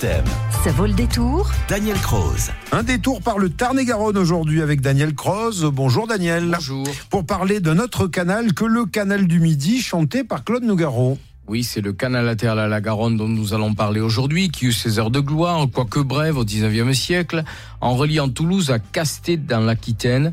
Ça 0.00 0.70
vaut 0.72 0.86
le 0.86 0.92
détour 0.94 1.50
Daniel 1.68 1.96
Croze. 1.98 2.50
Un 2.72 2.82
détour 2.82 3.20
par 3.20 3.38
le 3.38 3.50
Tarn-et-Garonne 3.50 4.16
aujourd'hui 4.16 4.62
avec 4.62 4.80
Daniel 4.80 5.14
Croze. 5.14 5.64
Bonjour 5.64 6.06
Daniel. 6.06 6.50
Bonjour. 6.54 6.86
Pour 7.10 7.26
parler 7.26 7.60
d'un 7.60 7.78
autre 7.78 8.06
canal 8.06 8.54
que 8.54 8.64
le 8.64 8.86
canal 8.86 9.26
du 9.26 9.38
Midi, 9.38 9.80
chanté 9.80 10.24
par 10.24 10.44
Claude 10.44 10.64
Nougaro. 10.64 11.18
Oui, 11.46 11.62
c'est 11.62 11.80
le 11.80 11.92
canal 11.92 12.24
latéral 12.24 12.58
à 12.58 12.68
la 12.68 12.80
Garonne 12.80 13.16
dont 13.16 13.28
nous 13.28 13.54
allons 13.54 13.74
parler 13.74 14.00
aujourd'hui, 14.00 14.50
qui 14.50 14.66
eut 14.66 14.72
ses 14.72 14.98
heures 14.98 15.10
de 15.10 15.20
gloire, 15.20 15.66
quoique 15.72 16.00
brève, 16.00 16.38
au 16.38 16.44
19e 16.44 16.94
siècle, 16.94 17.44
en 17.80 17.94
reliant 17.94 18.28
Toulouse 18.28 18.70
à 18.70 18.78
Casté 18.78 19.36
dans 19.36 19.60
l'Aquitaine. 19.60 20.32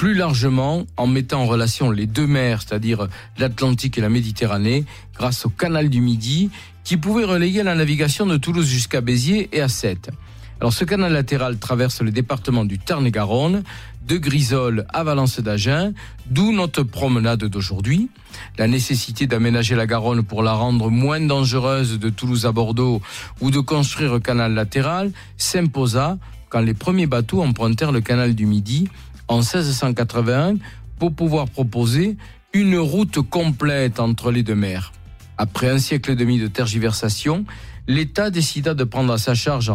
Plus 0.00 0.14
largement, 0.14 0.86
en 0.96 1.06
mettant 1.06 1.42
en 1.42 1.44
relation 1.44 1.90
les 1.90 2.06
deux 2.06 2.26
mers, 2.26 2.62
c'est-à-dire 2.62 3.06
l'Atlantique 3.36 3.98
et 3.98 4.00
la 4.00 4.08
Méditerranée, 4.08 4.86
grâce 5.14 5.44
au 5.44 5.50
canal 5.50 5.90
du 5.90 6.00
Midi, 6.00 6.48
qui 6.84 6.96
pouvait 6.96 7.26
relayer 7.26 7.62
la 7.62 7.74
navigation 7.74 8.24
de 8.24 8.38
Toulouse 8.38 8.66
jusqu'à 8.66 9.02
Béziers 9.02 9.50
et 9.52 9.60
à 9.60 9.68
Sète. 9.68 10.08
Alors 10.58 10.72
ce 10.72 10.86
canal 10.86 11.12
latéral 11.12 11.58
traverse 11.58 12.00
le 12.00 12.12
département 12.12 12.64
du 12.64 12.78
Tarn-et-Garonne, 12.78 13.62
de 14.08 14.16
Grisol 14.16 14.86
à 14.88 15.04
Valence 15.04 15.38
d'Agen, 15.38 15.92
d'où 16.30 16.50
notre 16.50 16.82
promenade 16.82 17.44
d'aujourd'hui. 17.44 18.08
La 18.56 18.68
nécessité 18.68 19.26
d'aménager 19.26 19.74
la 19.74 19.86
Garonne 19.86 20.22
pour 20.22 20.42
la 20.42 20.54
rendre 20.54 20.88
moins 20.88 21.20
dangereuse 21.20 21.98
de 21.98 22.08
Toulouse 22.08 22.46
à 22.46 22.52
Bordeaux 22.52 23.02
ou 23.42 23.50
de 23.50 23.60
construire 23.60 24.14
un 24.14 24.20
canal 24.20 24.54
latéral 24.54 25.12
s'imposa 25.36 26.16
quand 26.48 26.60
les 26.60 26.74
premiers 26.74 27.06
bateaux 27.06 27.42
empruntèrent 27.42 27.92
le 27.92 28.00
canal 28.00 28.34
du 28.34 28.46
Midi 28.46 28.88
en 29.30 29.38
1681 29.38 30.56
pour 30.98 31.14
pouvoir 31.14 31.48
proposer 31.48 32.16
une 32.52 32.76
route 32.76 33.20
complète 33.20 34.00
entre 34.00 34.32
les 34.32 34.42
deux 34.42 34.56
mers. 34.56 34.92
Après 35.38 35.70
un 35.70 35.78
siècle 35.78 36.10
et 36.10 36.16
demi 36.16 36.38
de 36.38 36.48
tergiversation, 36.48 37.44
l'État 37.86 38.30
décida 38.30 38.74
de 38.74 38.84
prendre 38.84 39.12
à 39.12 39.18
sa 39.18 39.34
charge 39.34 39.72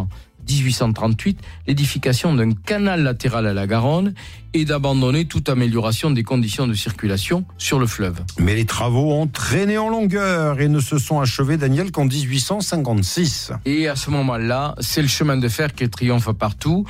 1838 0.48 1.40
l'édification 1.66 2.34
d'un 2.34 2.52
canal 2.52 3.02
latéral 3.02 3.46
à 3.46 3.54
la 3.54 3.66
Garonne 3.66 4.14
et 4.56 4.64
d'abandonner 4.64 5.26
toute 5.26 5.50
amélioration 5.50 6.10
des 6.10 6.22
conditions 6.22 6.66
de 6.66 6.72
circulation 6.72 7.44
sur 7.58 7.78
le 7.78 7.86
fleuve. 7.86 8.20
Mais 8.38 8.54
les 8.54 8.64
travaux 8.64 9.12
ont 9.12 9.26
traîné 9.26 9.76
en 9.76 9.90
longueur 9.90 10.60
et 10.60 10.68
ne 10.68 10.80
se 10.80 10.96
sont 10.96 11.20
achevés, 11.20 11.58
Daniel, 11.58 11.90
qu'en 11.90 12.06
1856. 12.06 13.52
Et 13.66 13.86
à 13.86 13.96
ce 13.96 14.08
moment-là, 14.10 14.74
c'est 14.80 15.02
le 15.02 15.08
chemin 15.08 15.36
de 15.36 15.48
fer 15.48 15.74
qui 15.74 15.88
triomphe 15.90 16.32
partout. 16.32 16.86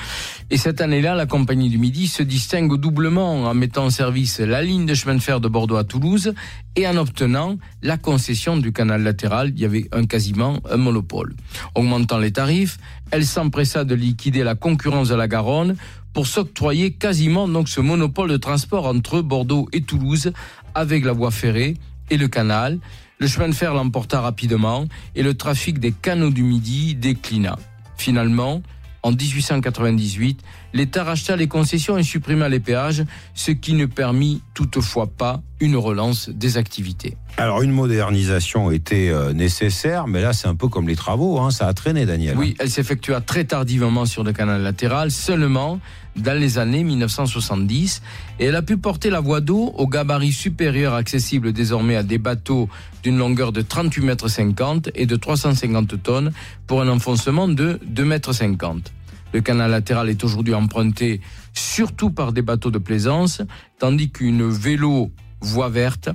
Et 0.50 0.58
cette 0.58 0.80
année-là, 0.80 1.16
la 1.16 1.26
Compagnie 1.26 1.68
du 1.68 1.78
Midi 1.78 2.06
se 2.06 2.22
distingue 2.22 2.76
doublement 2.76 3.44
en 3.44 3.54
mettant 3.54 3.86
en 3.86 3.90
service 3.90 4.38
la 4.38 4.62
ligne 4.62 4.86
de 4.86 4.94
chemin 4.94 5.16
de 5.16 5.20
fer 5.20 5.40
de 5.40 5.48
Bordeaux 5.48 5.76
à 5.76 5.82
Toulouse 5.82 6.34
et 6.76 6.86
en 6.86 6.96
obtenant 6.96 7.56
la 7.82 7.96
concession 7.96 8.56
du 8.56 8.72
canal 8.72 9.02
latéral. 9.02 9.52
Il 9.56 9.60
y 9.60 9.64
avait 9.64 9.88
un 9.90 10.06
quasiment 10.06 10.60
un 10.70 10.76
monopole. 10.76 11.34
Augmentant 11.74 12.18
les 12.18 12.30
tarifs, 12.30 12.78
elle 13.10 13.26
s'empressa 13.46 13.84
de 13.84 13.94
liquider 13.94 14.42
la 14.42 14.56
concurrence 14.56 15.08
de 15.08 15.14
la 15.14 15.28
Garonne 15.28 15.76
pour 16.12 16.26
s'octroyer 16.26 16.90
quasiment 16.90 17.46
donc 17.46 17.68
ce 17.68 17.80
monopole 17.80 18.28
de 18.28 18.36
transport 18.38 18.86
entre 18.86 19.20
Bordeaux 19.22 19.68
et 19.72 19.82
Toulouse 19.82 20.32
avec 20.74 21.04
la 21.04 21.12
voie 21.12 21.30
ferrée 21.30 21.76
et 22.10 22.16
le 22.16 22.26
canal. 22.26 22.80
Le 23.20 23.28
chemin 23.28 23.48
de 23.48 23.54
fer 23.54 23.72
l'emporta 23.72 24.20
rapidement 24.20 24.86
et 25.14 25.22
le 25.22 25.34
trafic 25.34 25.78
des 25.78 25.92
canaux 25.92 26.30
du 26.30 26.42
Midi 26.42 26.96
déclina. 26.96 27.56
Finalement, 27.96 28.62
en 29.04 29.12
1898, 29.12 30.42
l'État 30.76 31.04
racheta 31.04 31.36
les 31.36 31.48
concessions 31.48 31.96
et 31.96 32.02
supprima 32.02 32.48
les 32.48 32.60
péages, 32.60 33.04
ce 33.34 33.50
qui 33.50 33.72
ne 33.72 33.86
permit 33.86 34.42
toutefois 34.54 35.06
pas 35.06 35.40
une 35.58 35.76
relance 35.76 36.28
des 36.28 36.58
activités. 36.58 37.16
Alors 37.38 37.62
une 37.62 37.72
modernisation 37.72 38.70
était 38.70 39.08
euh, 39.08 39.32
nécessaire, 39.32 40.06
mais 40.06 40.20
là 40.20 40.34
c'est 40.34 40.48
un 40.48 40.54
peu 40.54 40.68
comme 40.68 40.86
les 40.86 40.96
travaux, 40.96 41.38
hein, 41.40 41.50
ça 41.50 41.66
a 41.66 41.72
traîné, 41.72 42.04
Daniel. 42.04 42.36
Oui, 42.36 42.54
elle 42.58 42.70
s'effectua 42.70 43.22
très 43.22 43.44
tardivement 43.44 44.04
sur 44.04 44.22
le 44.22 44.32
canal 44.32 44.62
latéral, 44.62 45.10
seulement 45.10 45.80
dans 46.16 46.38
les 46.38 46.58
années 46.58 46.84
1970, 46.84 48.02
et 48.38 48.46
elle 48.46 48.56
a 48.56 48.62
pu 48.62 48.76
porter 48.76 49.10
la 49.10 49.20
voie 49.20 49.40
d'eau 49.40 49.72
au 49.76 49.86
gabarit 49.86 50.32
supérieur 50.32 50.94
accessible 50.94 51.52
désormais 51.52 51.96
à 51.96 52.02
des 52.02 52.18
bateaux 52.18 52.68
d'une 53.02 53.16
longueur 53.16 53.52
de 53.52 53.62
38 53.62 54.02
mètres 54.02 54.28
50 54.28 54.90
et 54.94 55.06
de 55.06 55.16
350 55.16 56.02
tonnes 56.02 56.32
pour 56.66 56.82
un 56.82 56.88
enfoncement 56.88 57.48
de 57.48 57.78
2 57.86 58.04
mètres 58.04 58.32
50. 58.32 58.92
Le 59.32 59.40
canal 59.40 59.70
latéral 59.70 60.08
est 60.08 60.24
aujourd'hui 60.24 60.54
emprunté 60.54 61.20
surtout 61.52 62.10
par 62.10 62.32
des 62.32 62.42
bateaux 62.42 62.70
de 62.70 62.78
plaisance, 62.78 63.42
tandis 63.78 64.10
qu'une 64.10 64.48
vélo 64.48 65.10
voie 65.40 65.68
verte 65.68 66.10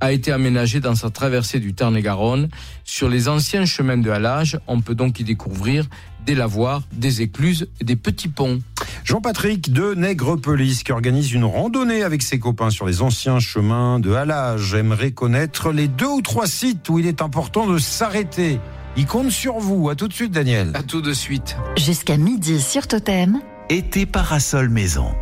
a 0.00 0.12
été 0.12 0.32
aménagée 0.32 0.80
dans 0.80 0.94
sa 0.94 1.10
traversée 1.10 1.60
du 1.60 1.72
Tarn-et-Garonne. 1.72 2.48
Sur 2.84 3.08
les 3.08 3.28
anciens 3.28 3.64
chemins 3.64 3.96
de 3.96 4.10
halage, 4.10 4.58
on 4.66 4.80
peut 4.80 4.94
donc 4.94 5.20
y 5.20 5.24
découvrir 5.24 5.86
des 6.26 6.34
lavoirs, 6.34 6.82
des 6.92 7.22
écluses 7.22 7.68
et 7.80 7.84
des 7.84 7.96
petits 7.96 8.28
ponts. 8.28 8.60
Jean-Patrick 9.04 9.72
de 9.72 9.94
Nègrepelisse, 9.94 10.82
qui 10.82 10.92
organise 10.92 11.32
une 11.32 11.44
randonnée 11.44 12.02
avec 12.02 12.22
ses 12.22 12.38
copains 12.38 12.70
sur 12.70 12.86
les 12.86 13.02
anciens 13.02 13.38
chemins 13.38 13.98
de 14.00 14.12
halage, 14.12 14.74
aimerait 14.74 15.12
connaître 15.12 15.70
les 15.72 15.88
deux 15.88 16.06
ou 16.06 16.22
trois 16.22 16.46
sites 16.46 16.88
où 16.88 16.98
il 16.98 17.06
est 17.06 17.22
important 17.22 17.66
de 17.66 17.78
s'arrêter. 17.78 18.60
Il 18.96 19.06
compte 19.06 19.30
sur 19.30 19.58
vous. 19.58 19.88
À 19.88 19.96
tout 19.96 20.08
de 20.08 20.12
suite, 20.12 20.30
Daniel. 20.30 20.70
À 20.74 20.82
tout 20.82 21.00
de 21.02 21.12
suite. 21.12 21.56
Jusqu'à 21.76 22.16
midi 22.16 22.60
sur 22.60 22.86
Totem, 22.86 23.40
Été 23.70 24.04
parasol 24.06 24.68
maison. 24.68 25.14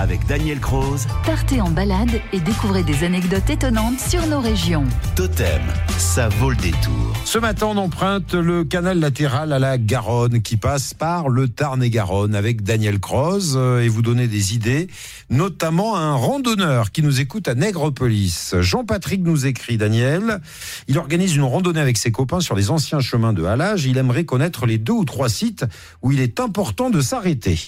Avec 0.00 0.26
Daniel 0.26 0.60
Croze, 0.60 1.06
partez 1.26 1.60
en 1.60 1.70
balade 1.70 2.22
et 2.32 2.40
découvrez 2.40 2.82
des 2.82 3.04
anecdotes 3.04 3.50
étonnantes 3.50 4.00
sur 4.00 4.26
nos 4.28 4.40
régions. 4.40 4.86
Totem. 5.14 5.60
Ça 5.98 6.30
vaut 6.30 6.48
le 6.48 6.56
détour. 6.56 7.12
Ce 7.26 7.36
matin, 7.36 7.66
on 7.66 7.76
emprunte 7.76 8.32
le 8.32 8.64
canal 8.64 8.98
latéral 8.98 9.52
à 9.52 9.58
la 9.58 9.76
Garonne 9.76 10.40
qui 10.40 10.56
passe 10.56 10.94
par 10.94 11.28
le 11.28 11.48
Tarn-et-Garonne 11.48 12.34
avec 12.34 12.62
Daniel 12.62 12.98
Croze 12.98 13.56
euh, 13.58 13.82
et 13.82 13.88
vous 13.88 14.00
donner 14.00 14.26
des 14.26 14.54
idées, 14.54 14.88
notamment 15.28 15.98
un 15.98 16.14
randonneur 16.14 16.92
qui 16.92 17.02
nous 17.02 17.20
écoute 17.20 17.46
à 17.46 17.54
Nègrepelisse. 17.54 18.54
Jean-Patrick 18.58 19.20
nous 19.22 19.44
écrit, 19.44 19.76
Daniel, 19.76 20.40
il 20.88 20.96
organise 20.96 21.36
une 21.36 21.42
randonnée 21.42 21.80
avec 21.80 21.98
ses 21.98 22.10
copains 22.10 22.40
sur 22.40 22.56
les 22.56 22.70
anciens 22.70 23.00
chemins 23.00 23.34
de 23.34 23.44
halage. 23.44 23.84
Il 23.84 23.98
aimerait 23.98 24.24
connaître 24.24 24.64
les 24.64 24.78
deux 24.78 24.94
ou 24.94 25.04
trois 25.04 25.28
sites 25.28 25.66
où 26.00 26.10
il 26.10 26.20
est 26.20 26.40
important 26.40 26.88
de 26.88 27.02
s'arrêter. 27.02 27.58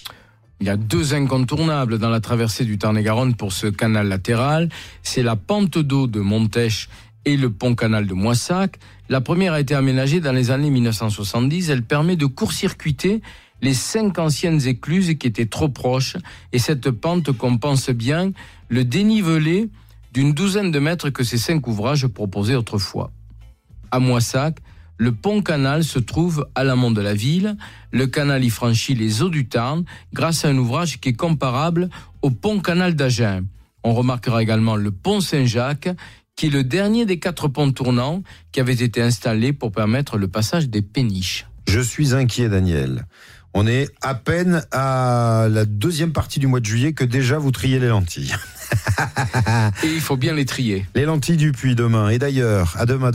Il 0.61 0.67
y 0.67 0.71
a 0.71 0.77
deux 0.77 1.15
incontournables 1.15 1.99
dans 1.99 2.11
la 2.11 2.21
traversée 2.21 2.65
du 2.65 2.79
Tarn-et-Garonne 2.79 3.35
pour 3.35 3.53
ce 3.53 3.67
canal 3.67 4.09
latéral. 4.09 4.69
C'est 5.03 5.23
la 5.23 5.37
pente 5.37 5.79
d'eau 5.79 6.07
de 6.07 6.21
Montèche 6.21 6.89
et 7.25 7.37
le 7.37 7.51
pont-canal 7.51 8.07
de 8.07 8.15
Moissac. 8.15 8.79
La 9.09 9.21
première 9.21 9.55
a 9.55 9.61
été 9.61 9.75
aménagée 9.75 10.21
dans 10.21 10.33
les 10.33 10.51
années 10.51 10.71
1970. 10.71 11.69
Elle 11.69 11.83
permet 11.83 12.17
de 12.17 12.27
court-circuiter 12.27 13.23
les 13.61 13.75
cinq 13.75 14.19
anciennes 14.19 14.67
écluses 14.67 15.17
qui 15.19 15.27
étaient 15.27 15.47
trop 15.47 15.69
proches. 15.69 16.17
Et 16.53 16.59
cette 16.59 16.91
pente 16.91 17.33
compense 17.33 17.91
bien 17.91 18.33
le 18.69 18.85
dénivelé 18.85 19.69
d'une 20.13 20.33
douzaine 20.33 20.71
de 20.71 20.79
mètres 20.79 21.11
que 21.11 21.25
ces 21.25 21.39
cinq 21.39 21.67
ouvrages 21.67 22.07
proposaient 22.07 22.55
autrefois. 22.55 23.11
À 23.91 23.99
Moissac, 23.99 24.59
le 25.03 25.11
pont-canal 25.11 25.83
se 25.83 25.99
trouve 25.99 26.47
à 26.55 26.63
l'amont 26.63 26.93
de 26.93 27.01
la 27.01 27.13
ville. 27.13 27.57
Le 27.91 28.07
canal 28.07 28.45
y 28.45 28.51
franchit 28.51 28.95
les 28.95 29.21
eaux 29.21 29.31
du 29.31 29.49
Tarn 29.49 29.85
grâce 30.13 30.45
à 30.45 30.49
un 30.49 30.57
ouvrage 30.57 31.01
qui 31.01 31.09
est 31.09 31.15
comparable 31.15 31.91
au 32.23 32.31
pont-canal 32.31 32.95
d'Agen. 32.95 33.43
On 33.83 33.95
remarquera 33.95 34.45
également 34.45 34.77
le 34.77 34.93
pont 34.93 35.21
Saint-Jacques, 35.21 35.89
qui 36.37 36.47
est 36.47 36.51
le 36.51 36.63
dernier 36.63 37.05
des 37.05 37.19
quatre 37.19 37.49
ponts 37.49 37.73
tournants 37.73 38.23
qui 38.53 38.61
avaient 38.61 38.73
été 38.73 39.03
installés 39.03 39.53
pour 39.53 39.73
permettre 39.73 40.19
le 40.19 40.29
passage 40.29 40.69
des 40.69 40.83
péniches. 40.83 41.49
Je 41.67 41.81
suis 41.81 42.15
inquiet, 42.15 42.49
Daniel. 42.49 43.05
On 43.55 43.67
est 43.67 43.89
à 44.03 44.15
peine 44.15 44.63
à 44.71 45.49
la 45.51 45.65
deuxième 45.65 46.13
partie 46.13 46.39
du 46.39 46.47
mois 46.47 46.61
de 46.61 46.65
juillet 46.65 46.93
que 46.93 47.05
déjà 47.05 47.39
vous 47.39 47.51
triez 47.51 47.81
les 47.81 47.89
lentilles. 47.89 48.35
Et 49.83 49.89
il 49.93 50.01
faut 50.01 50.17
bien 50.17 50.33
les 50.33 50.47
trier. 50.47 50.87
Les 50.95 51.05
lentilles 51.05 51.37
du 51.37 51.53
puits 51.53 51.75
demain. 51.75 52.09
Et 52.09 52.19
d'ailleurs, 52.19 52.77
à 52.79 52.87
demain. 52.87 53.11